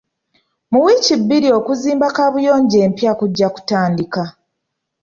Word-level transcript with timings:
Mu 0.71 0.79
wiiki 0.85 1.13
bbiri 1.21 1.47
okuzimba 1.59 2.05
kabuyonjo 2.15 2.77
empya 2.85 3.11
kujja 3.19 3.47
kutandika. 3.55 4.23